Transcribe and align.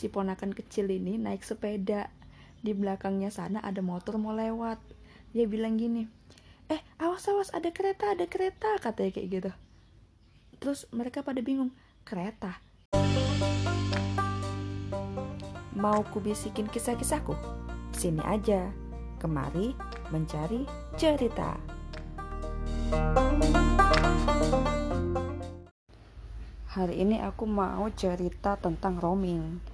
si 0.00 0.08
ponakan 0.08 0.56
kecil 0.56 0.88
ini 0.88 1.20
naik 1.20 1.44
sepeda. 1.44 2.08
Di 2.64 2.72
belakangnya 2.72 3.28
sana 3.28 3.60
ada 3.60 3.84
motor 3.84 4.16
mau 4.16 4.32
lewat. 4.32 4.80
Dia 5.36 5.44
bilang 5.44 5.76
gini 5.76 6.08
eh 6.70 6.78
awas 7.02 7.26
awas 7.26 7.50
ada 7.50 7.74
kereta 7.74 8.14
ada 8.14 8.30
kereta 8.30 8.78
katanya 8.78 9.10
kayak 9.10 9.28
gitu. 9.28 9.50
Terus 10.62 10.86
mereka 10.94 11.26
pada 11.26 11.42
bingung 11.42 11.74
kereta? 12.06 12.62
Mau 15.74 16.06
kubisikin 16.14 16.70
kisah-kisahku? 16.70 17.34
Sini 17.90 18.22
aja 18.22 18.70
kemari 19.18 19.74
mencari 20.14 20.62
cerita. 20.94 21.58
Hari 26.70 27.02
ini 27.02 27.18
aku 27.18 27.50
mau 27.50 27.90
cerita 27.98 28.54
tentang 28.62 29.02
roaming. 29.02 29.69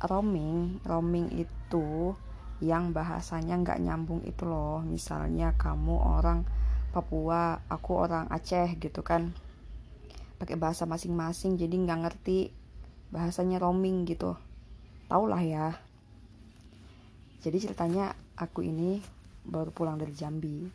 Roaming, 0.00 0.80
roaming 0.88 1.28
itu 1.36 2.16
yang 2.60 2.92
bahasanya 2.92 3.56
nggak 3.60 3.80
nyambung 3.84 4.24
itu 4.24 4.48
loh. 4.48 4.80
Misalnya 4.80 5.56
kamu 5.56 5.96
orang 5.96 6.44
Papua, 6.90 7.62
aku 7.70 8.02
orang 8.02 8.26
Aceh 8.32 8.74
gitu 8.80 9.06
kan. 9.06 9.30
Pakai 10.42 10.58
bahasa 10.58 10.88
masing-masing 10.90 11.54
jadi 11.54 11.70
nggak 11.70 12.00
ngerti 12.02 12.50
bahasanya 13.14 13.62
roaming 13.62 14.08
gitu. 14.08 14.34
Tau 15.06 15.24
lah 15.30 15.38
ya. 15.38 15.78
Jadi 17.40 17.56
ceritanya 17.62 18.12
aku 18.34 18.66
ini 18.66 18.98
baru 19.46 19.70
pulang 19.70 19.96
dari 19.96 20.10
Jambi. 20.10 20.66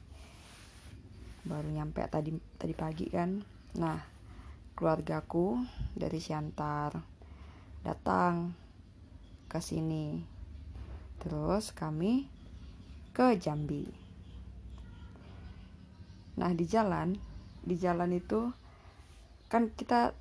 Baru 1.46 1.68
nyampe 1.70 2.02
tadi 2.08 2.32
tadi 2.56 2.74
pagi 2.74 3.12
kan. 3.12 3.44
Nah, 3.76 4.00
keluargaku 4.74 5.62
dari 5.94 6.18
Siantar 6.18 6.96
datang 7.86 8.65
ke 9.48 9.60
sini. 9.62 10.22
Terus 11.22 11.72
kami 11.72 12.28
ke 13.16 13.40
Jambi. 13.40 13.88
Nah, 16.36 16.52
di 16.52 16.68
jalan, 16.68 17.16
di 17.64 17.76
jalan 17.80 18.12
itu 18.12 18.52
kan 19.48 19.72
kita 19.72 20.12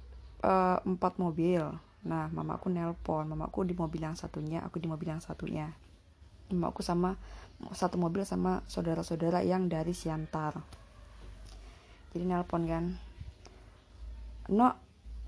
uh, 0.47 0.79
empat 0.87 1.19
mobil. 1.19 1.61
Nah, 2.05 2.31
mamaku 2.31 2.71
nelpon, 2.71 3.27
mamaku 3.27 3.67
di 3.67 3.75
mobil 3.75 4.05
yang 4.05 4.15
satunya, 4.15 4.63
aku 4.63 4.79
di 4.79 4.87
mobil 4.87 5.11
yang 5.11 5.25
satunya. 5.25 5.75
Mamaku 6.55 6.85
sama 6.85 7.19
satu 7.73 7.97
mobil 7.99 8.23
sama 8.23 8.63
saudara-saudara 8.71 9.43
yang 9.43 9.67
dari 9.67 9.91
Siantar. 9.97 10.55
Jadi 12.15 12.25
nelpon 12.31 12.63
kan, 12.71 12.85
no 14.55 14.71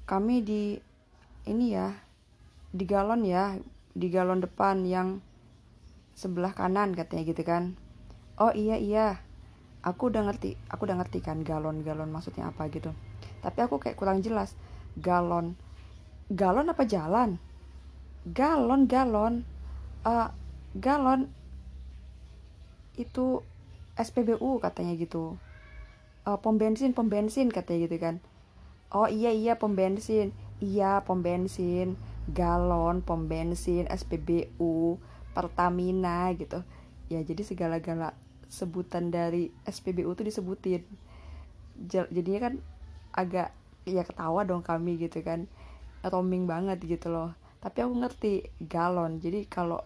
kami 0.07 0.45
di 0.47 0.79
ini 1.51 1.75
ya 1.75 1.91
di 2.71 2.85
galon 2.87 3.27
ya 3.27 3.59
di 3.97 4.13
galon 4.13 4.45
depan 4.45 4.85
yang 4.85 5.25
sebelah 6.13 6.53
kanan 6.53 6.93
katanya 6.93 7.33
gitu 7.33 7.43
kan. 7.49 7.81
Oh 8.37 8.53
iya 8.53 8.77
iya. 8.77 9.25
Aku 9.81 10.13
udah 10.13 10.29
ngerti 10.29 10.61
aku 10.69 10.85
udah 10.85 11.01
ngerti 11.01 11.25
kan 11.25 11.41
galon 11.41 11.81
galon 11.81 12.13
maksudnya 12.13 12.53
apa 12.53 12.69
gitu. 12.69 12.93
Tapi 13.41 13.59
aku 13.65 13.81
kayak 13.81 13.97
kurang 13.97 14.21
jelas. 14.21 14.53
Galon 15.01 15.57
galon 16.29 16.69
apa 16.69 16.85
jalan? 16.85 17.41
Galon 18.29 18.85
galon. 18.85 19.49
Uh, 20.05 20.29
galon 20.77 21.33
itu 23.01 23.41
SPBU 23.97 24.61
katanya 24.61 24.93
gitu. 25.01 25.41
Uh, 26.29 26.37
pom 26.37 26.61
bensin 26.61 26.93
pom 26.93 27.09
bensin 27.09 27.49
katanya 27.49 27.89
gitu 27.89 27.97
kan. 27.97 28.21
Oh 28.93 29.09
iya 29.09 29.33
iya 29.33 29.57
pom 29.57 29.73
bensin. 29.73 30.37
Iya 30.61 31.01
pom 31.01 31.25
bensin 31.25 31.97
galon 32.31 33.03
pom 33.03 33.31
bensin 33.31 33.87
SPBU 33.87 34.99
Pertamina 35.35 36.33
gitu. 36.35 36.63
Ya 37.07 37.23
jadi 37.23 37.43
segala-gala 37.47 38.17
sebutan 38.51 39.15
dari 39.15 39.53
SPBU 39.67 40.15
tuh 40.17 40.27
disebutin. 40.27 40.83
Jadinya 41.87 42.51
kan 42.51 42.55
agak 43.13 43.53
ya 43.87 44.03
ketawa 44.03 44.43
dong 44.43 44.65
kami 44.67 44.99
gitu 44.99 45.23
kan. 45.23 45.47
Roaming 46.07 46.47
banget 46.47 46.83
gitu 46.83 47.11
loh. 47.11 47.35
Tapi 47.63 47.83
aku 47.83 47.95
ngerti 47.99 48.33
galon. 48.63 49.19
Jadi 49.23 49.47
kalau 49.47 49.83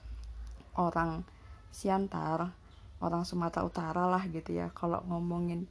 orang 0.79 1.25
Siantar 1.71 2.51
orang 3.01 3.25
Sumatera 3.25 3.65
Utara 3.65 4.05
lah 4.05 4.29
gitu 4.29 4.53
ya 4.53 4.69
kalau 4.77 5.01
ngomongin 5.09 5.65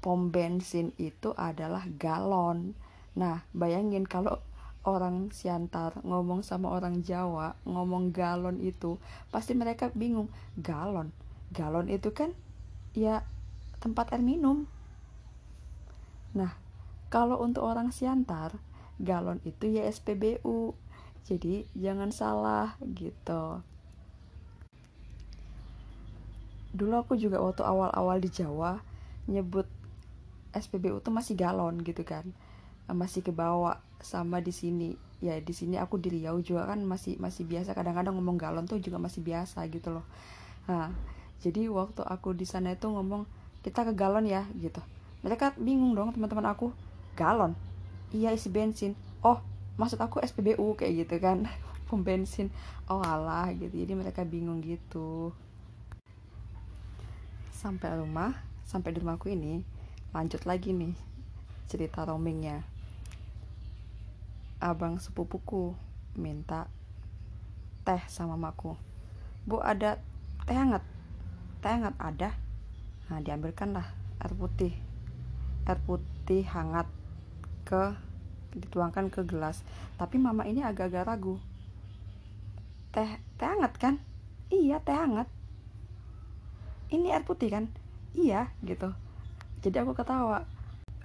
pom 0.00 0.32
bensin 0.32 0.92
itu 0.96 1.32
adalah 1.36 1.84
galon. 2.00 2.72
Nah, 3.16 3.44
bayangin 3.52 4.08
kalau 4.08 4.40
orang 4.84 5.28
Siantar 5.28 6.00
ngomong 6.00 6.40
sama 6.40 6.72
orang 6.72 7.04
Jawa 7.04 7.56
ngomong 7.68 8.16
galon 8.16 8.60
itu, 8.64 8.96
pasti 9.28 9.52
mereka 9.52 9.92
bingung. 9.92 10.32
Galon, 10.56 11.12
galon 11.52 11.92
itu 11.92 12.12
kan 12.16 12.32
ya 12.96 13.24
tempat 13.80 14.12
air 14.16 14.24
minum. 14.24 14.64
Nah, 16.32 16.56
kalau 17.12 17.42
untuk 17.42 17.66
orang 17.66 17.92
Siantar, 17.92 18.56
galon 18.96 19.42
itu 19.44 19.68
ya 19.68 19.84
SPBU. 19.88 20.72
Jadi 21.28 21.68
jangan 21.76 22.10
salah 22.10 22.80
gitu. 22.96 23.60
Dulu 26.70 26.94
aku 26.96 27.18
juga 27.18 27.42
waktu 27.42 27.66
awal-awal 27.66 28.22
di 28.22 28.30
Jawa 28.30 28.80
nyebut 29.28 29.66
SPBU 30.54 31.02
tuh 31.02 31.14
masih 31.14 31.38
galon 31.38 31.82
gitu 31.82 32.02
kan 32.02 32.26
masih 32.92 33.24
kebawa 33.24 33.80
sama 34.00 34.40
di 34.40 34.52
sini. 34.54 34.96
Ya 35.20 35.36
di 35.36 35.52
sini 35.52 35.76
aku 35.76 36.00
di 36.00 36.08
Riau 36.08 36.40
juga 36.40 36.64
kan 36.64 36.80
masih 36.84 37.20
masih 37.20 37.44
biasa. 37.44 37.76
Kadang-kadang 37.76 38.16
ngomong 38.16 38.40
galon 38.40 38.64
tuh 38.64 38.80
juga 38.80 38.96
masih 38.96 39.20
biasa 39.20 39.64
gitu 39.68 40.00
loh. 40.00 40.06
Nah 40.66 40.92
jadi 41.40 41.68
waktu 41.72 42.04
aku 42.04 42.36
di 42.36 42.44
sana 42.44 42.76
itu 42.76 42.88
ngomong 42.88 43.24
kita 43.60 43.84
ke 43.88 43.92
galon 43.92 44.24
ya 44.24 44.48
gitu. 44.56 44.80
Mereka 45.20 45.60
bingung 45.60 45.92
dong 45.92 46.16
teman-teman 46.16 46.52
aku 46.52 46.72
galon? 47.16 47.52
Iya 48.12 48.32
isi 48.32 48.48
bensin. 48.48 48.96
Oh 49.20 49.40
maksud 49.76 50.00
aku 50.00 50.20
SPBU 50.24 50.76
kayak 50.76 51.06
gitu 51.06 51.16
kan. 51.20 51.44
Pom 51.86 52.00
bensin. 52.00 52.48
Oh 52.88 53.04
alah 53.04 53.52
gitu. 53.52 53.76
Jadi 53.76 53.92
mereka 53.92 54.24
bingung 54.24 54.64
gitu. 54.64 55.36
Sampai 57.52 57.92
rumah 57.92 58.50
sampai 58.70 58.94
di 58.94 59.02
rumahku 59.02 59.26
ini 59.26 59.66
lanjut 60.14 60.46
lagi 60.46 60.70
nih 60.70 60.94
cerita 61.66 62.06
roamingnya 62.06 62.62
abang 64.60 65.00
sepupuku 65.00 65.72
minta 66.20 66.68
teh 67.80 68.00
sama 68.12 68.36
mamaku 68.36 68.76
bu 69.48 69.58
ada 69.64 69.96
teh 70.44 70.56
hangat. 70.56 70.84
Teh 71.64 71.70
hangat 71.72 71.96
ada. 71.96 72.30
Nah 73.08 73.18
diambilkan 73.24 73.72
lah 73.72 73.88
air 74.20 74.32
putih. 74.36 74.74
Air 75.64 75.80
putih 75.84 76.44
hangat 76.44 76.86
ke 77.64 77.96
dituangkan 78.52 79.08
ke 79.08 79.24
gelas. 79.24 79.64
Tapi 79.96 80.20
mama 80.20 80.44
ini 80.44 80.60
agak-agak 80.60 81.08
ragu. 81.08 81.40
Teh 82.92 83.18
teh 83.40 83.48
hangat 83.48 83.72
kan? 83.80 83.94
Iya 84.52 84.78
teh 84.84 84.94
hangat. 84.94 85.28
Ini 86.90 87.16
air 87.16 87.24
putih 87.24 87.48
kan? 87.50 87.64
Iya 88.12 88.50
gitu. 88.66 88.92
Jadi 89.60 89.76
aku 89.80 89.92
ketawa 89.96 90.44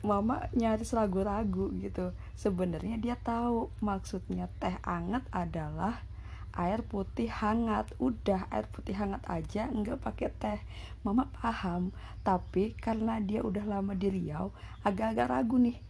mama 0.06 0.48
nyaris 0.54 0.94
ragu-ragu 0.94 1.74
gitu. 1.82 2.14
Sebenarnya 2.38 3.02
dia 3.02 3.18
tahu 3.18 3.74
maksudnya 3.82 4.48
teh 4.62 4.78
hangat 4.86 5.26
adalah 5.34 6.06
air 6.54 6.86
putih 6.86 7.28
hangat. 7.28 7.90
Udah 7.98 8.48
air 8.54 8.70
putih 8.70 8.96
hangat 8.96 9.26
aja 9.26 9.68
nggak 9.68 10.00
pakai 10.06 10.30
teh. 10.38 10.60
Mama 11.02 11.28
paham 11.34 11.90
tapi 12.22 12.78
karena 12.78 13.18
dia 13.18 13.42
udah 13.42 13.66
lama 13.66 13.98
di 13.98 14.08
Riau 14.14 14.54
agak-agak 14.86 15.28
ragu 15.28 15.58
nih. 15.58 15.82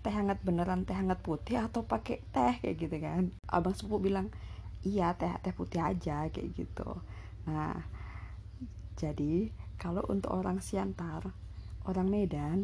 Teh 0.00 0.14
hangat 0.16 0.40
beneran 0.40 0.88
teh 0.88 0.96
hangat 0.96 1.20
putih 1.20 1.60
atau 1.60 1.84
pakai 1.84 2.24
teh 2.32 2.54
kayak 2.64 2.76
gitu 2.80 2.96
kan. 2.98 3.30
Abang 3.46 3.76
sepupu 3.76 4.08
bilang 4.08 4.32
iya 4.82 5.12
teh 5.12 5.30
teh 5.44 5.52
putih 5.52 5.84
aja 5.84 6.32
kayak 6.32 6.50
gitu. 6.56 7.04
Nah 7.44 7.84
jadi 8.96 9.52
kalau 9.76 10.00
untuk 10.08 10.32
orang 10.32 10.64
Siantar 10.64 11.46
orang 11.86 12.08
Medan, 12.10 12.58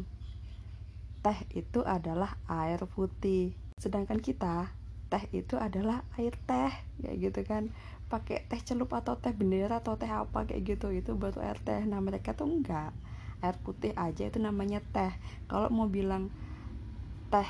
teh 1.22 1.38
itu 1.54 1.80
adalah 1.86 2.36
air 2.50 2.82
putih. 2.90 3.54
Sedangkan 3.78 4.18
kita, 4.18 4.74
teh 5.08 5.24
itu 5.30 5.54
adalah 5.56 6.02
air 6.18 6.34
teh, 6.46 6.74
kayak 6.98 7.16
gitu 7.18 7.40
kan. 7.46 7.70
Pakai 8.10 8.44
teh 8.50 8.60
celup 8.60 8.92
atau 8.92 9.16
teh 9.16 9.32
bendera 9.32 9.80
atau 9.80 9.96
teh 9.96 10.10
apa 10.10 10.44
kayak 10.44 10.76
gitu, 10.76 10.92
itu 10.92 11.14
baru 11.14 11.40
air 11.40 11.58
teh. 11.62 11.80
Nah, 11.86 12.02
mereka 12.02 12.34
tuh 12.34 12.50
enggak. 12.50 12.92
Air 13.42 13.56
putih 13.62 13.94
aja 13.94 14.26
itu 14.28 14.38
namanya 14.42 14.82
teh. 14.92 15.14
Kalau 15.46 15.70
mau 15.70 15.86
bilang 15.88 16.28
teh 17.32 17.48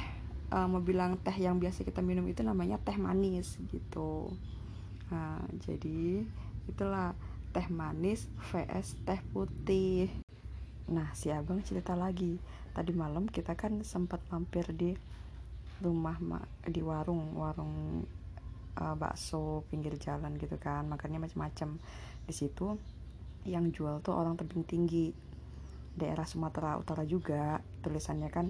uh, 0.53 0.69
mau 0.69 0.85
bilang 0.85 1.17
teh 1.19 1.35
yang 1.35 1.57
biasa 1.57 1.83
kita 1.83 2.05
minum 2.05 2.29
itu 2.29 2.45
namanya 2.45 2.77
teh 2.77 2.95
manis 3.01 3.57
gitu. 3.73 4.31
Nah, 5.09 5.41
jadi 5.65 6.23
itulah 6.69 7.17
teh 7.53 7.67
manis 7.73 8.29
vs 8.53 9.01
teh 9.09 9.21
putih. 9.33 10.13
Nah, 10.93 11.09
si 11.17 11.33
abang 11.33 11.65
cerita 11.65 11.97
lagi. 11.97 12.37
Tadi 12.73 12.93
malam 12.97 13.29
kita 13.29 13.53
kan 13.53 13.85
sempat 13.85 14.25
mampir 14.33 14.65
di 14.73 14.97
rumah 15.85 16.17
di 16.65 16.81
warung 16.81 17.37
warung 17.37 18.07
uh, 18.81 18.95
bakso 18.97 19.69
pinggir 19.69 20.01
jalan 20.01 20.41
gitu 20.41 20.57
kan. 20.57 20.89
Makannya 20.89 21.21
macam-macam 21.21 21.77
di 22.25 22.33
situ 22.33 22.81
yang 23.45 23.69
jual 23.75 24.01
tuh 24.01 24.17
orang 24.17 24.41
tebing 24.41 24.65
tinggi. 24.65 25.13
Daerah 25.93 26.25
Sumatera 26.25 26.81
Utara 26.81 27.05
juga. 27.05 27.61
Tulisannya 27.85 28.29
kan 28.33 28.49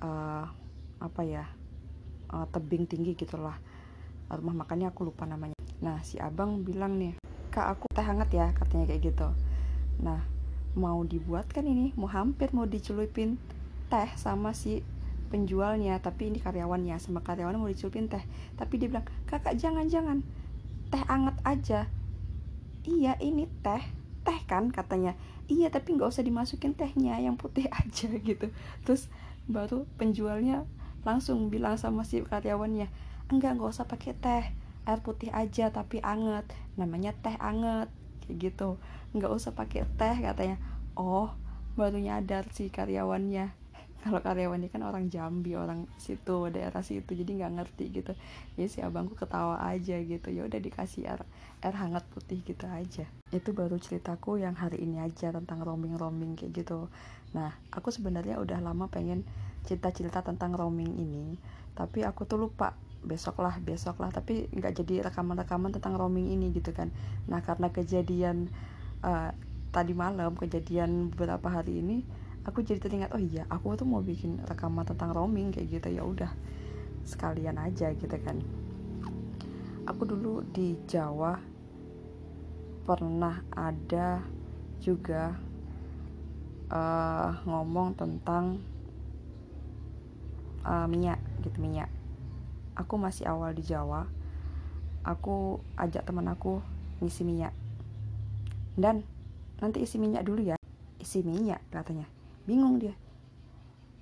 uh, 0.00 0.44
apa 1.00 1.20
ya 1.24 1.44
uh, 2.32 2.46
tebing 2.48 2.88
tinggi 2.88 3.12
gitulah. 3.12 3.60
Rumah 4.32 4.64
makannya 4.64 4.88
aku 4.88 5.12
lupa 5.12 5.28
namanya. 5.28 5.58
Nah 5.84 6.00
si 6.00 6.16
abang 6.16 6.64
bilang 6.64 6.96
nih 6.96 7.20
kak 7.50 7.66
aku 7.76 7.84
teh 7.92 8.06
hangat 8.06 8.30
ya 8.32 8.48
katanya 8.56 8.88
kayak 8.88 9.12
gitu. 9.12 9.28
Nah 10.00 10.39
mau 10.78 11.02
dibuat 11.02 11.50
kan 11.50 11.66
ini 11.66 11.90
mau 11.98 12.06
hampir 12.06 12.54
mau 12.54 12.66
dicelupin 12.66 13.40
teh 13.90 14.10
sama 14.14 14.54
si 14.54 14.86
penjualnya 15.30 15.98
tapi 16.02 16.30
ini 16.30 16.42
karyawannya 16.42 16.98
sama 16.98 17.22
karyawan 17.22 17.58
mau 17.58 17.70
dicelupin 17.70 18.10
teh. 18.10 18.22
Tapi 18.58 18.78
dia 18.78 18.90
bilang 18.90 19.06
kakak 19.26 19.58
jangan 19.58 19.86
jangan 19.86 20.18
teh 20.90 21.02
anget 21.06 21.36
aja. 21.46 21.80
Iya 22.86 23.18
ini 23.22 23.46
teh 23.62 23.82
teh 24.26 24.38
kan 24.46 24.70
katanya. 24.74 25.14
Iya 25.50 25.70
tapi 25.70 25.98
nggak 25.98 26.10
usah 26.10 26.22
dimasukin 26.26 26.74
tehnya 26.74 27.18
yang 27.18 27.34
putih 27.38 27.66
aja 27.80 28.10
gitu. 28.10 28.50
Terus 28.86 29.10
baru 29.50 29.86
penjualnya 29.98 30.66
langsung 31.02 31.48
bilang 31.48 31.80
sama 31.80 32.04
si 32.04 32.20
karyawannya 32.20 32.86
enggak 33.32 33.56
nggak 33.56 33.70
usah 33.72 33.86
pakai 33.88 34.12
teh 34.18 34.44
air 34.84 35.00
putih 35.00 35.30
aja 35.30 35.70
tapi 35.70 36.02
anget 36.02 36.44
namanya 36.74 37.14
teh 37.14 37.36
anget 37.40 37.88
kayak 38.30 38.54
gitu. 38.54 38.78
Nggak 39.10 39.34
usah 39.34 39.50
pakai 39.50 39.82
teh 39.98 40.16
katanya. 40.22 40.62
Oh 40.94 41.34
baru 41.74 41.98
nyadar 41.98 42.46
si 42.54 42.70
karyawannya. 42.70 43.50
Kalau 44.06 44.22
karyawannya 44.22 44.70
kan 44.70 44.86
orang 44.86 45.10
Jambi 45.10 45.58
orang 45.58 45.90
situ 45.98 46.48
daerah 46.48 46.80
situ 46.86 47.10
jadi 47.10 47.42
nggak 47.42 47.52
ngerti 47.58 47.84
gitu. 47.90 48.12
Ya 48.54 48.70
si 48.70 48.78
abangku 48.86 49.18
ketawa 49.18 49.58
aja 49.66 49.98
gitu. 49.98 50.30
Ya 50.30 50.46
udah 50.46 50.62
dikasih 50.62 51.10
air 51.10 51.26
air 51.60 51.74
hangat 51.74 52.06
putih 52.14 52.38
gitu 52.46 52.70
aja. 52.70 53.10
Itu 53.34 53.50
baru 53.50 53.82
ceritaku 53.82 54.38
yang 54.38 54.54
hari 54.54 54.86
ini 54.86 55.02
aja 55.02 55.34
tentang 55.34 55.66
roaming 55.66 55.98
roaming 55.98 56.38
kayak 56.38 56.62
gitu. 56.62 56.86
Nah 57.34 57.58
aku 57.74 57.90
sebenarnya 57.90 58.38
udah 58.38 58.62
lama 58.62 58.86
pengen 58.86 59.26
cerita-cerita 59.66 60.24
tentang 60.24 60.56
roaming 60.56 60.96
ini 60.96 61.36
tapi 61.80 62.04
aku 62.04 62.28
tuh 62.28 62.36
lupa 62.36 62.76
besok 63.04 63.40
lah 63.40 63.56
besok 63.60 64.00
lah. 64.00 64.12
Tapi 64.12 64.48
nggak 64.52 64.84
jadi 64.84 65.08
rekaman-rekaman 65.10 65.72
tentang 65.76 65.96
roaming 65.96 66.32
ini 66.32 66.52
gitu 66.52 66.72
kan. 66.72 66.92
Nah 67.28 67.40
karena 67.40 67.72
kejadian 67.72 68.52
uh, 69.04 69.32
tadi 69.70 69.92
malam 69.94 70.34
kejadian 70.34 71.14
beberapa 71.14 71.46
hari 71.46 71.78
ini 71.80 72.02
aku 72.40 72.64
jadi 72.64 72.80
teringat 72.80 73.12
oh 73.12 73.20
iya 73.20 73.44
aku 73.52 73.76
tuh 73.76 73.86
mau 73.86 74.00
bikin 74.00 74.40
rekaman 74.48 74.88
tentang 74.88 75.12
roaming 75.12 75.52
kayak 75.52 75.80
gitu. 75.80 75.88
Ya 75.92 76.02
udah 76.04 76.32
sekalian 77.04 77.56
aja 77.56 77.92
gitu 77.92 78.16
kan. 78.20 78.40
Aku 79.88 80.06
dulu 80.06 80.44
di 80.52 80.76
Jawa 80.86 81.40
pernah 82.84 83.42
ada 83.52 84.22
juga 84.80 85.36
uh, 86.72 87.30
ngomong 87.44 87.92
tentang 87.94 88.56
uh, 90.64 90.86
minyak 90.88 91.20
gitu 91.44 91.60
minyak 91.60 91.99
aku 92.80 92.96
masih 92.96 93.28
awal 93.28 93.52
di 93.52 93.60
Jawa. 93.60 94.08
Aku 95.04 95.60
ajak 95.76 96.08
teman 96.08 96.28
aku 96.32 96.64
ngisi 97.04 97.24
minyak. 97.28 97.52
Dan 98.76 99.04
nanti 99.60 99.84
isi 99.84 100.00
minyak 100.00 100.24
dulu 100.24 100.40
ya. 100.40 100.56
Isi 100.96 101.20
minyak 101.20 101.60
katanya. 101.68 102.08
Bingung 102.48 102.80
dia. 102.80 102.96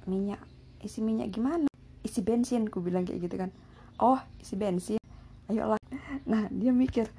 Minyak 0.07 0.39
isi 0.79 1.03
minyak 1.03 1.35
gimana? 1.35 1.67
Isi 2.07 2.23
bensin 2.23 2.71
ku 2.71 2.79
bilang 2.79 3.03
kayak 3.03 3.27
gitu 3.27 3.37
kan. 3.39 3.51
Oh 3.99 4.19
isi 4.39 4.55
bensin. 4.55 5.03
Ayolah. 5.51 5.83
Nah 6.31 6.47
dia 6.55 6.71
mikir 6.71 7.11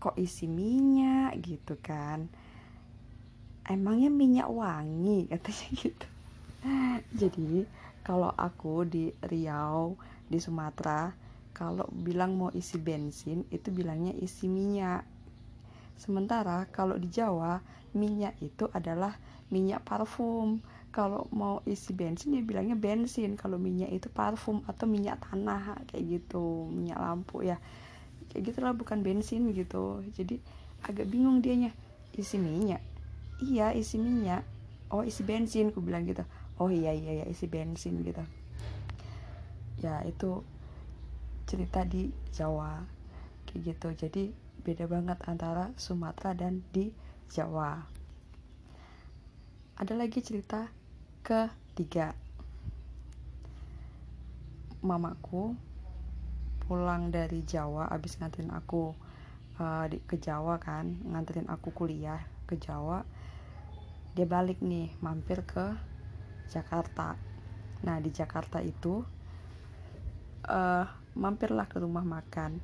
kok 0.00 0.16
isi 0.16 0.48
minyak? 0.48 1.36
gitu 1.44 1.76
kan. 1.84 2.32
Emangnya 3.68 4.08
minyak 4.08 4.48
wangi? 4.48 5.26
katanya 5.32 5.68
gitu. 5.76 6.06
Jadi 7.16 7.66
kalau 8.06 8.30
aku 8.34 8.86
di 8.86 9.10
Riau 9.26 9.98
di 10.26 10.38
Sumatera 10.42 11.26
kalau 11.56 11.88
bilang 11.88 12.36
mau 12.36 12.52
isi 12.52 12.76
bensin 12.76 13.48
itu 13.48 13.72
bilangnya 13.72 14.12
isi 14.12 14.44
minyak. 14.44 15.08
Sementara 15.96 16.68
kalau 16.68 17.00
di 17.00 17.08
Jawa 17.08 17.56
minyak 17.96 18.36
itu 18.44 18.68
adalah 18.76 19.16
minyak 19.48 19.80
parfum. 19.88 20.60
Kalau 20.92 21.24
mau 21.32 21.64
isi 21.64 21.96
bensin 21.96 22.36
dia 22.36 22.44
bilangnya 22.44 22.76
bensin. 22.76 23.40
Kalau 23.40 23.56
minyak 23.56 23.88
itu 23.88 24.12
parfum 24.12 24.60
atau 24.68 24.84
minyak 24.84 25.16
tanah 25.24 25.80
kayak 25.88 26.20
gitu 26.20 26.68
minyak 26.68 27.00
lampu 27.00 27.40
ya. 27.40 27.56
Kayak 28.28 28.52
gitulah 28.52 28.76
bukan 28.76 29.00
bensin 29.00 29.48
gitu. 29.56 30.04
Jadi 30.12 30.36
agak 30.84 31.08
bingung 31.08 31.40
dianya 31.40 31.72
isi 32.12 32.36
minyak? 32.36 32.84
Iya 33.40 33.72
isi 33.72 33.96
minyak. 33.96 34.44
Oh 34.92 35.00
isi 35.00 35.24
bensin 35.24 35.72
aku 35.72 35.80
bilang 35.80 36.04
gitu. 36.04 36.20
Oh 36.60 36.68
iya 36.68 36.92
iya 36.92 37.24
ya 37.24 37.26
isi 37.32 37.48
bensin 37.48 38.04
gitu 38.04 38.20
ya 39.80 40.00
itu 40.08 40.40
cerita 41.46 41.86
di 41.86 42.10
Jawa 42.34 42.82
kayak 43.46 43.60
gitu. 43.74 43.88
Jadi 43.94 44.24
beda 44.66 44.90
banget 44.90 45.18
antara 45.30 45.70
Sumatera 45.78 46.34
dan 46.34 46.66
di 46.74 46.90
Jawa. 47.30 47.86
Ada 49.76 49.94
lagi 49.94 50.18
cerita 50.24 50.66
ketiga. 51.20 52.16
Mamaku 54.82 55.54
pulang 56.66 57.14
dari 57.14 57.46
Jawa 57.46 57.86
abis 57.94 58.18
nganterin 58.18 58.50
aku 58.50 58.90
uh, 59.62 59.86
di, 59.86 60.02
ke 60.02 60.18
Jawa 60.18 60.58
kan 60.58 60.98
nganterin 61.06 61.46
aku 61.46 61.70
kuliah 61.70 62.18
ke 62.48 62.58
Jawa. 62.58 63.06
Dia 64.16 64.26
balik 64.26 64.64
nih 64.64 64.96
mampir 65.04 65.46
ke 65.46 65.76
Jakarta. 66.50 67.14
Nah 67.84 67.96
di 68.00 68.10
Jakarta 68.10 68.58
itu 68.64 69.04
uh, 70.46 70.86
mampirlah 71.18 71.66
ke 71.66 71.82
rumah 71.82 72.02
makan. 72.02 72.62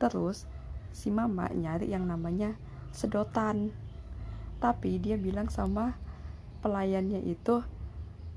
Terus 0.00 0.44
si 0.92 1.08
mama 1.08 1.48
nyari 1.52 1.92
yang 1.92 2.08
namanya 2.08 2.56
sedotan. 2.92 3.72
Tapi 4.62 4.98
dia 5.02 5.18
bilang 5.18 5.50
sama 5.50 5.98
pelayannya 6.62 7.22
itu 7.26 7.62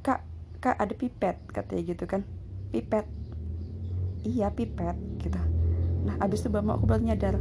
kak 0.01 0.25
kak 0.60 0.77
ada 0.77 0.94
pipet 0.94 1.38
katanya 1.51 1.81
gitu 1.95 2.06
kan. 2.06 2.22
Pipet. 2.74 3.06
Iya 4.25 4.50
pipet 4.51 4.98
gitu. 5.22 5.38
Nah 6.06 6.18
abis 6.22 6.45
itu 6.45 6.50
mama 6.50 6.77
aku 6.77 6.89
baru 6.89 7.01
nyadar 7.05 7.38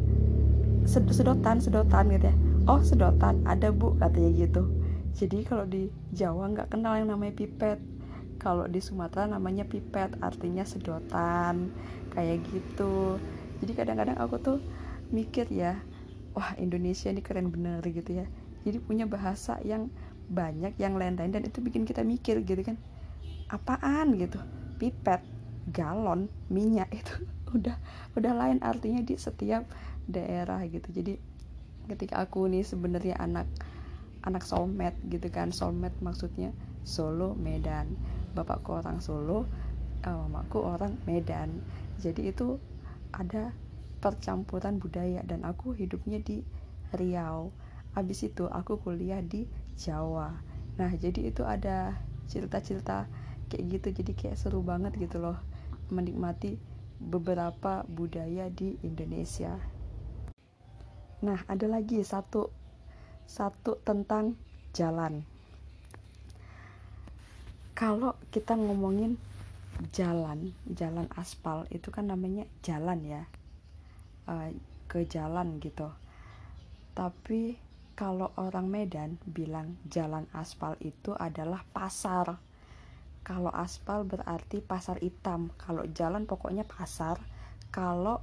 sedotan 0.84 1.64
sedotan 1.64 2.12
gitu 2.12 2.28
ya. 2.28 2.36
Oh 2.68 2.80
sedotan 2.80 3.44
ada 3.48 3.72
bu 3.72 3.96
katanya 3.96 4.30
gitu. 4.36 4.68
Jadi 5.14 5.46
kalau 5.46 5.64
di 5.64 5.88
Jawa 6.10 6.50
nggak 6.52 6.74
kenal 6.74 6.98
yang 6.98 7.08
namanya 7.08 7.38
pipet 7.38 7.78
kalau 8.44 8.68
di 8.68 8.84
Sumatera 8.84 9.24
namanya 9.24 9.64
pipet 9.64 10.20
artinya 10.20 10.68
sedotan 10.68 11.72
kayak 12.12 12.44
gitu. 12.52 13.16
Jadi 13.64 13.72
kadang-kadang 13.72 14.20
aku 14.20 14.36
tuh 14.36 14.58
mikir 15.08 15.48
ya 15.48 15.80
wah 16.36 16.52
Indonesia 16.60 17.08
ini 17.08 17.24
keren 17.24 17.48
bener 17.48 17.80
gitu 17.88 18.20
ya. 18.20 18.28
Jadi 18.68 18.84
punya 18.84 19.08
bahasa 19.08 19.56
yang 19.64 19.88
banyak 20.28 20.76
yang 20.76 21.00
lain-lain 21.00 21.32
dan 21.32 21.48
itu 21.48 21.64
bikin 21.64 21.88
kita 21.88 22.04
mikir 22.04 22.44
gitu 22.44 22.60
kan. 22.60 22.76
Apaan 23.48 24.12
gitu? 24.20 24.36
Pipet 24.76 25.24
galon 25.72 26.28
minyak 26.52 26.92
itu 27.00 27.24
udah 27.56 27.80
udah 28.12 28.32
lain 28.36 28.60
artinya 28.60 29.00
di 29.00 29.16
setiap 29.16 29.64
daerah 30.04 30.60
gitu. 30.68 30.92
Jadi 30.92 31.16
ketika 31.88 32.20
aku 32.20 32.44
nih 32.44 32.60
sebenarnya 32.60 33.16
anak 33.16 33.48
anak 34.24 34.44
solmed 34.44 34.92
gitu 35.08 35.28
kan 35.28 35.52
solmed 35.52 35.92
maksudnya 36.00 36.52
Solo 36.84 37.32
Medan 37.36 37.96
bapakku 38.34 38.76
orang 38.76 38.98
Solo 38.98 39.46
uh, 40.04 40.16
mamaku 40.26 40.60
orang 40.60 40.98
Medan. 41.08 41.62
Jadi 42.02 42.34
itu 42.34 42.60
ada 43.14 43.54
percampuran 44.02 44.76
budaya 44.76 45.24
dan 45.24 45.46
aku 45.48 45.72
hidupnya 45.72 46.20
di 46.20 46.44
Riau. 46.92 47.54
Habis 47.94 48.28
itu 48.28 48.50
aku 48.50 48.82
kuliah 48.82 49.22
di 49.22 49.46
Jawa. 49.78 50.34
Nah 50.76 50.90
jadi 50.92 51.30
itu 51.30 51.46
ada 51.46 51.94
cerita-cerita 52.26 53.06
kayak 53.48 53.64
gitu 53.78 53.88
jadi 54.02 54.12
kayak 54.12 54.36
seru 54.40 54.64
banget 54.64 54.96
gitu 54.98 55.22
loh 55.22 55.38
menikmati 55.92 56.58
beberapa 56.98 57.86
budaya 57.86 58.50
di 58.50 58.76
Indonesia. 58.82 59.54
Nah 61.22 61.38
ada 61.46 61.66
lagi 61.70 62.02
satu 62.02 62.50
satu 63.24 63.80
tentang 63.80 64.36
jalan 64.76 65.24
kalau 67.74 68.14
kita 68.30 68.54
ngomongin 68.54 69.18
jalan 69.90 70.54
jalan 70.70 71.10
aspal 71.18 71.66
itu 71.74 71.90
kan 71.90 72.06
namanya 72.06 72.46
jalan 72.62 73.02
ya. 73.02 73.22
Uh, 74.24 74.54
ke 74.86 75.04
jalan 75.10 75.58
gitu. 75.58 75.90
Tapi 76.94 77.58
kalau 77.98 78.30
orang 78.38 78.70
Medan 78.70 79.18
bilang 79.26 79.74
jalan 79.90 80.30
aspal 80.30 80.78
itu 80.78 81.18
adalah 81.18 81.66
pasar. 81.74 82.38
Kalau 83.26 83.50
aspal 83.50 84.06
berarti 84.06 84.62
pasar 84.62 85.02
hitam. 85.02 85.50
Kalau 85.58 85.82
jalan 85.90 86.30
pokoknya 86.30 86.62
pasar. 86.62 87.18
Kalau 87.74 88.22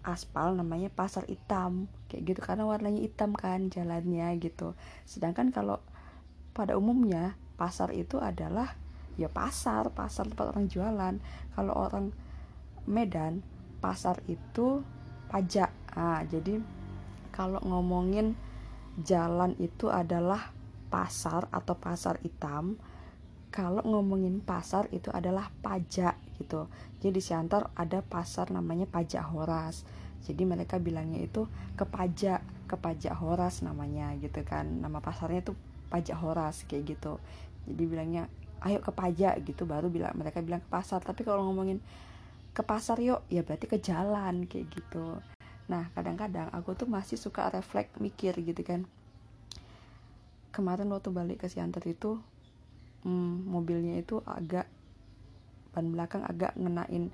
aspal 0.00 0.56
namanya 0.56 0.88
pasar 0.88 1.28
hitam. 1.28 1.92
Kayak 2.08 2.22
gitu 2.24 2.40
karena 2.40 2.64
warnanya 2.64 3.04
hitam 3.04 3.36
kan 3.36 3.68
jalannya 3.68 4.40
gitu. 4.40 4.72
Sedangkan 5.04 5.52
kalau 5.52 5.82
pada 6.56 6.78
umumnya 6.78 7.36
pasar 7.54 7.94
itu 7.94 8.18
adalah 8.18 8.74
ya 9.14 9.30
pasar 9.30 9.94
pasar 9.94 10.30
tempat 10.30 10.54
orang 10.54 10.66
jualan. 10.66 11.14
Kalau 11.54 11.74
orang 11.74 12.10
Medan 12.84 13.40
pasar 13.80 14.20
itu 14.28 14.84
pajak. 15.32 15.72
Ah 15.94 16.20
jadi 16.26 16.60
kalau 17.32 17.58
ngomongin 17.64 18.36
jalan 19.02 19.56
itu 19.58 19.90
adalah 19.90 20.54
pasar 20.92 21.50
atau 21.50 21.74
pasar 21.74 22.22
hitam 22.22 22.78
kalau 23.54 23.82
ngomongin 23.86 24.42
pasar 24.42 24.90
itu 24.90 25.14
adalah 25.14 25.46
pajak 25.62 26.18
gitu. 26.42 26.66
Jadi 26.98 27.14
di 27.14 27.22
Siantar 27.22 27.70
ada 27.78 28.02
pasar 28.02 28.50
namanya 28.50 28.86
pajak 28.90 29.30
Horas. 29.30 29.86
Jadi 30.26 30.42
mereka 30.42 30.82
bilangnya 30.82 31.22
itu 31.22 31.46
ke 31.78 31.86
pajak 31.86 32.42
ke 32.66 32.74
pajak 32.74 33.14
Horas 33.14 33.62
namanya 33.62 34.10
gitu 34.18 34.42
kan. 34.42 34.82
Nama 34.82 34.98
pasarnya 34.98 35.46
itu 35.46 35.54
pajak 35.92 36.16
Horas 36.20 36.64
kayak 36.68 36.96
gitu. 36.96 37.20
Jadi 37.64 37.82
bilangnya 37.88 38.24
ayo 38.64 38.80
ke 38.80 38.92
pajak 38.92 39.44
gitu. 39.44 39.68
Baru 39.68 39.92
bilang 39.92 40.16
mereka 40.16 40.40
bilang 40.40 40.64
ke 40.64 40.68
pasar. 40.68 41.04
Tapi 41.04 41.24
kalau 41.24 41.44
ngomongin 41.44 41.80
ke 42.54 42.62
pasar 42.62 43.02
yuk 43.02 43.26
ya 43.26 43.42
berarti 43.42 43.66
ke 43.66 43.82
jalan 43.82 44.46
kayak 44.46 44.70
gitu. 44.70 45.18
Nah 45.66 45.90
kadang-kadang 45.96 46.52
aku 46.54 46.78
tuh 46.78 46.86
masih 46.86 47.18
suka 47.18 47.50
refleks 47.50 47.98
mikir 47.98 48.36
gitu 48.40 48.62
kan. 48.62 48.86
Kemarin 50.54 50.86
waktu 50.94 51.10
balik 51.10 51.42
ke 51.42 51.50
Siantar 51.50 51.82
itu 51.90 52.20
hmm, 53.02 53.50
mobilnya 53.50 53.98
itu 53.98 54.22
agak 54.22 54.70
ban 55.74 55.90
belakang 55.90 56.22
agak 56.22 56.54
ngenain 56.54 57.10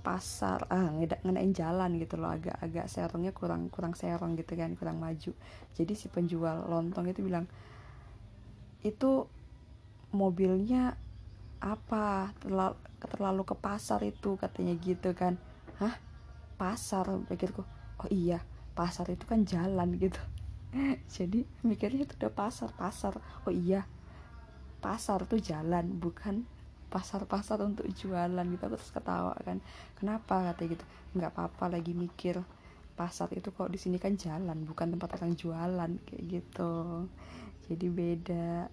pasar 0.00 0.64
ah 0.68 0.92
ngenain 1.24 1.56
jalan 1.56 1.96
gitu 1.96 2.20
loh. 2.20 2.36
Agak 2.36 2.60
agak 2.60 2.86
serongnya 2.92 3.32
kurang 3.32 3.72
kurang 3.72 3.96
serong 3.96 4.36
gitu 4.36 4.60
kan 4.60 4.76
kurang 4.76 5.00
maju. 5.00 5.32
Jadi 5.72 5.92
si 5.96 6.12
penjual 6.12 6.68
lontong 6.68 7.08
itu 7.08 7.24
bilang 7.24 7.48
itu 8.80 9.28
mobilnya 10.10 10.96
apa? 11.60 12.32
Terlalu, 12.40 12.76
terlalu 13.00 13.42
ke 13.44 13.54
pasar 13.56 14.00
itu 14.02 14.36
katanya 14.40 14.74
gitu 14.80 15.12
kan. 15.12 15.36
Hah? 15.78 15.96
Pasar 16.56 17.08
pikirku. 17.28 17.64
Oh 18.00 18.08
iya 18.08 18.40
pasar 18.72 19.12
itu 19.12 19.24
kan 19.28 19.44
jalan 19.44 19.96
gitu. 20.00 20.20
Jadi 21.14 21.44
mikirnya 21.64 22.08
itu 22.08 22.14
udah 22.16 22.32
pasar 22.32 22.72
pasar. 22.72 23.20
Oh 23.44 23.52
iya 23.52 23.84
pasar 24.80 25.28
tuh 25.28 25.36
jalan 25.36 26.00
bukan 26.00 26.48
pasar-pasar 26.90 27.62
untuk 27.62 27.86
jualan 27.92 28.44
gitu. 28.50 28.62
Aku 28.66 28.76
terus 28.80 28.92
ketawa 28.92 29.36
kan. 29.44 29.62
Kenapa? 29.94 30.50
Katanya 30.50 30.80
gitu. 30.80 30.84
Nggak 31.14 31.30
apa-apa 31.36 31.78
lagi 31.78 31.92
mikir 31.94 32.40
pasar 33.00 33.32
itu 33.32 33.48
kok 33.48 33.72
di 33.72 33.80
sini 33.80 33.96
kan 33.96 34.12
jalan 34.12 34.68
bukan 34.68 34.92
tempat 34.92 35.16
orang 35.16 35.32
jualan 35.32 35.90
kayak 36.04 36.22
gitu 36.28 37.08
jadi 37.70 37.86
beda 37.86 38.66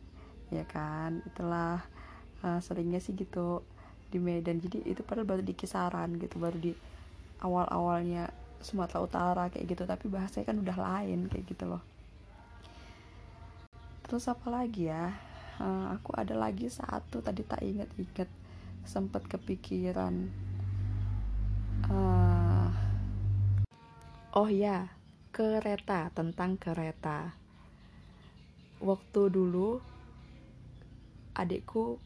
ya 0.49 0.65
kan? 0.65 1.21
Itulah 1.29 1.85
uh, 2.41 2.59
seringnya 2.59 2.97
sih 2.97 3.13
gitu 3.13 3.61
di 4.09 4.17
Medan. 4.17 4.57
Jadi 4.57 4.81
itu 4.89 5.05
padahal 5.05 5.27
baru 5.27 5.43
di 5.45 5.53
kisaran 5.53 6.17
gitu 6.17 6.41
baru 6.41 6.57
di 6.57 6.73
awal-awalnya 7.45 8.33
Sumatera 8.57 8.99
Utara 9.05 9.43
kayak 9.53 9.65
gitu 9.69 9.83
tapi 9.85 10.09
bahasanya 10.09 10.45
kan 10.49 10.57
udah 10.57 10.77
lain 10.77 11.29
kayak 11.29 11.45
gitu 11.45 11.65
loh. 11.69 11.83
Terus 14.07 14.25
apa 14.31 14.47
lagi 14.49 14.89
ya? 14.89 15.13
Uh, 15.57 15.93
aku 15.97 16.13
ada 16.13 16.37
lagi 16.37 16.69
satu 16.69 17.21
tadi 17.21 17.41
tak 17.41 17.61
inget-inget 17.65 18.29
sempat 18.87 19.25
kepikiran. 19.25 20.31
Uh, 21.91 22.69
oh 24.33 24.49
ya 24.49 24.89
kereta 25.29 26.09
tentang 26.17 26.57
kereta 26.57 27.37
waktu 28.77 29.21
dulu 29.33 29.81
adikku 31.33 31.97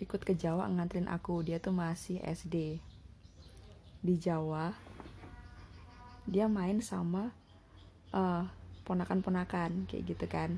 ikut 0.00 0.20
ke 0.24 0.34
Jawa 0.36 0.68
nganterin 0.68 1.08
aku. 1.08 1.44
Dia 1.44 1.60
tuh 1.60 1.72
masih 1.72 2.20
SD 2.24 2.80
di 4.04 4.14
Jawa 4.20 4.76
dia 6.24 6.48
main 6.48 6.80
sama 6.80 7.32
uh, 8.16 8.48
ponakan-ponakan 8.88 9.84
kayak 9.88 10.04
gitu 10.08 10.26
kan. 10.28 10.56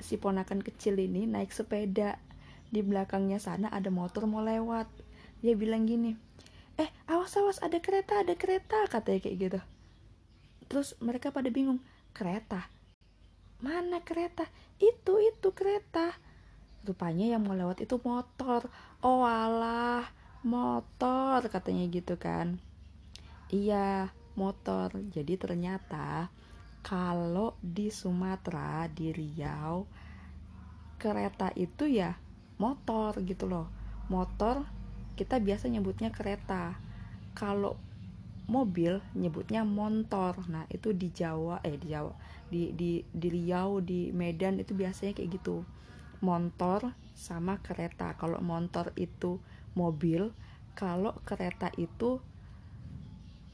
Si 0.00 0.16
ponakan 0.16 0.64
kecil 0.64 0.96
ini 1.00 1.28
naik 1.28 1.52
sepeda. 1.52 2.20
Di 2.66 2.82
belakangnya 2.82 3.38
sana 3.38 3.70
ada 3.70 3.92
motor 3.92 4.26
mau 4.26 4.42
lewat. 4.42 4.88
Dia 5.44 5.54
bilang 5.54 5.84
gini 5.84 6.16
eh 6.76 6.92
awas 7.08 7.32
awas 7.40 7.56
ada 7.64 7.80
kereta 7.80 8.20
ada 8.20 8.36
kereta 8.36 8.84
katanya 8.88 9.20
kayak 9.24 9.36
gitu. 9.40 9.60
Terus 10.68 10.92
mereka 11.00 11.32
pada 11.32 11.48
bingung 11.48 11.80
kereta 12.12 12.68
mana 13.60 14.04
kereta? 14.04 14.44
Itu 14.76 15.20
itu 15.20 15.52
kereta. 15.56 16.12
Rupanya 16.84 17.36
yang 17.36 17.42
mau 17.42 17.56
lewat 17.56 17.82
itu 17.82 17.98
motor. 18.04 18.68
Oh 19.02 19.24
alah 19.24 20.06
motor 20.46 21.42
katanya 21.48 21.88
gitu 21.88 22.20
kan. 22.20 22.60
Iya 23.50 24.12
motor. 24.36 24.94
Jadi 25.10 25.34
ternyata 25.40 26.28
kalau 26.86 27.58
di 27.58 27.90
Sumatera 27.90 28.86
di 28.86 29.10
Riau 29.10 29.88
kereta 30.96 31.50
itu 31.58 31.88
ya 31.88 32.14
motor 32.60 33.18
gitu 33.24 33.48
loh. 33.48 33.66
Motor 34.12 34.62
kita 35.18 35.40
biasa 35.40 35.66
nyebutnya 35.72 36.14
kereta. 36.14 36.78
Kalau 37.34 37.76
mobil 38.46 39.02
nyebutnya 39.18 39.66
motor 39.66 40.38
nah 40.46 40.64
itu 40.70 40.94
di 40.94 41.10
Jawa 41.10 41.58
eh 41.66 41.74
di 41.74 41.90
Jawa 41.90 42.14
di 42.46 42.70
di 42.74 43.02
di 43.10 43.28
Riau 43.28 43.82
di 43.82 44.14
Medan 44.14 44.62
itu 44.62 44.72
biasanya 44.72 45.16
kayak 45.16 45.42
gitu. 45.42 45.66
Motor 46.22 46.94
sama 47.16 47.58
kereta. 47.64 48.14
Kalau 48.20 48.38
motor 48.44 48.92
itu 48.94 49.42
mobil 49.76 50.30
kalau 50.76 51.16
kereta 51.24 51.72
itu 51.80 52.20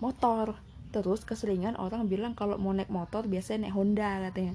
motor. 0.03 0.59
Terus 0.93 1.25
keseringan 1.25 1.79
orang 1.81 2.11
bilang 2.11 2.37
kalau 2.37 2.61
mau 2.61 2.75
naik 2.75 2.93
motor 2.93 3.25
biasanya 3.25 3.71
naik 3.71 3.77
Honda 3.79 4.09
katanya. 4.29 4.55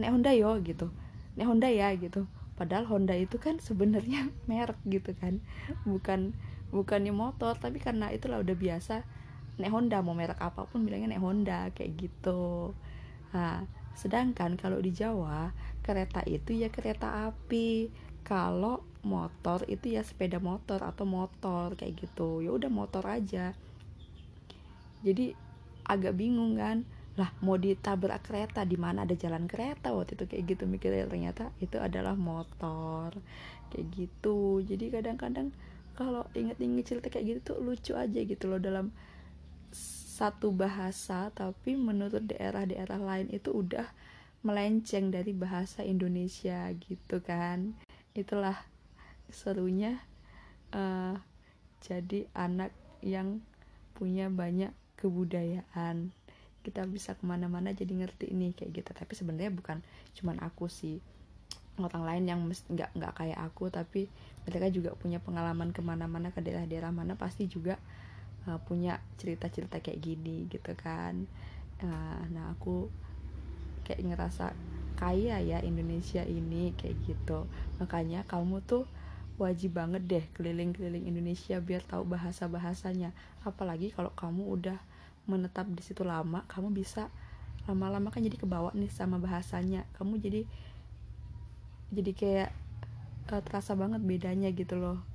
Naik 0.00 0.12
Honda 0.18 0.30
yo 0.34 0.50
gitu. 0.64 0.90
Naik 1.38 1.46
Honda 1.46 1.68
ya 1.70 1.94
gitu. 1.94 2.26
Padahal 2.58 2.84
Honda 2.90 3.14
itu 3.14 3.38
kan 3.38 3.62
sebenarnya 3.62 4.32
merek 4.50 4.80
gitu 4.88 5.14
kan. 5.14 5.38
Bukan 5.86 6.34
bukannya 6.74 7.14
motor 7.14 7.58
tapi 7.58 7.78
karena 7.78 8.10
itulah 8.10 8.42
udah 8.42 8.56
biasa 8.56 9.06
naik 9.62 9.70
Honda. 9.70 10.02
Mau 10.02 10.16
merek 10.16 10.42
apa 10.42 10.66
pun 10.66 10.82
bilangnya 10.82 11.14
naik 11.14 11.22
Honda 11.22 11.70
kayak 11.76 11.94
gitu 11.96 12.74
nah 13.30 13.62
sedangkan 13.94 14.56
kalau 14.56 14.80
di 14.80 14.90
Jawa 14.96 15.52
kereta 15.84 16.22
itu 16.28 16.54
ya 16.54 16.68
kereta 16.70 17.32
api. 17.32 17.90
Kalau 18.20 18.84
motor 19.02 19.64
itu 19.66 19.96
ya 19.96 20.04
sepeda 20.04 20.38
motor 20.38 20.84
atau 20.84 21.08
motor 21.08 21.74
kayak 21.74 21.98
gitu. 21.98 22.44
Ya 22.44 22.54
udah 22.54 22.70
motor 22.70 23.02
aja. 23.08 23.56
Jadi 25.00 25.34
agak 25.88 26.14
bingung 26.14 26.60
kan 26.60 26.86
lah 27.18 27.34
mau 27.42 27.58
ditabrak 27.58 28.22
kereta 28.22 28.62
di 28.62 28.78
mana 28.78 29.02
ada 29.02 29.12
jalan 29.18 29.50
kereta 29.50 29.90
waktu 29.90 30.14
itu 30.14 30.24
kayak 30.30 30.44
gitu 30.54 30.64
mikirnya. 30.68 31.08
Ternyata 31.08 31.50
itu 31.58 31.80
adalah 31.80 32.14
motor 32.14 33.16
kayak 33.72 33.86
gitu. 33.96 34.62
Jadi 34.62 34.92
kadang-kadang 34.92 35.50
kalau 35.96 36.24
inget-inget 36.36 36.86
cerita 36.86 37.08
kayak 37.10 37.26
gitu 37.26 37.40
tuh 37.52 37.58
lucu 37.60 37.92
aja 37.98 38.20
gitu 38.24 38.46
loh 38.46 38.60
dalam 38.62 38.94
satu 40.20 40.52
bahasa 40.52 41.32
tapi 41.32 41.80
menurut 41.80 42.28
daerah-daerah 42.28 43.00
lain 43.00 43.32
itu 43.32 43.56
udah 43.56 43.88
melenceng 44.44 45.08
dari 45.08 45.32
bahasa 45.32 45.80
Indonesia 45.80 46.68
gitu 46.76 47.24
kan. 47.24 47.72
Itulah 48.12 48.60
serunya 49.32 49.96
uh, 50.76 51.16
jadi 51.80 52.28
anak 52.36 52.76
yang 53.00 53.40
punya 53.96 54.28
banyak 54.28 54.76
kebudayaan. 55.00 56.12
Kita 56.60 56.84
bisa 56.84 57.16
ke 57.16 57.24
mana-mana 57.24 57.72
jadi 57.72 57.88
ngerti 57.96 58.28
ini 58.36 58.52
kayak 58.52 58.84
gitu. 58.84 58.90
Tapi 58.92 59.16
sebenarnya 59.16 59.56
bukan 59.56 59.80
cuman 60.20 60.36
aku 60.44 60.68
sih. 60.68 61.00
Orang 61.80 62.04
lain 62.04 62.28
yang 62.28 62.44
nggak 62.44 62.92
nggak 62.92 63.14
kayak 63.16 63.40
aku 63.40 63.72
tapi 63.72 64.12
mereka 64.44 64.68
juga 64.68 64.92
punya 65.00 65.16
pengalaman 65.16 65.72
ke 65.72 65.80
mana-mana 65.80 66.28
ke 66.28 66.44
daerah-daerah 66.44 66.92
mana 66.92 67.16
pasti 67.16 67.48
juga 67.48 67.80
uh, 68.48 68.58
punya 68.64 69.02
cerita-cerita 69.20 69.82
kayak 69.82 70.00
gini 70.00 70.48
gitu 70.48 70.72
kan. 70.78 71.26
Uh, 71.80 72.22
nah 72.32 72.52
aku 72.54 72.88
kayak 73.84 74.04
ngerasa 74.04 74.52
kaya 75.00 75.40
ya 75.40 75.58
Indonesia 75.64 76.22
ini 76.24 76.76
kayak 76.76 76.96
gitu. 77.08 77.48
Makanya 77.80 78.24
kamu 78.28 78.60
tuh 78.64 78.84
wajib 79.40 79.80
banget 79.80 80.04
deh 80.04 80.24
keliling-keliling 80.36 81.08
Indonesia 81.08 81.56
biar 81.58 81.80
tahu 81.84 82.04
bahasa-bahasanya. 82.04 83.16
Apalagi 83.42 83.92
kalau 83.92 84.12
kamu 84.12 84.44
udah 84.44 84.78
menetap 85.28 85.68
di 85.72 85.80
situ 85.84 86.02
lama 86.02 86.42
kamu 86.48 86.74
bisa 86.74 87.12
lama-lama 87.68 88.08
kan 88.08 88.24
jadi 88.24 88.36
kebawa 88.36 88.72
nih 88.76 88.92
sama 88.92 89.16
bahasanya. 89.16 89.88
Kamu 89.96 90.20
jadi 90.20 90.44
jadi 91.90 92.12
kayak 92.14 92.50
uh, 93.32 93.42
terasa 93.42 93.74
banget 93.74 94.04
bedanya 94.04 94.52
gitu 94.52 94.78
loh 94.78 95.09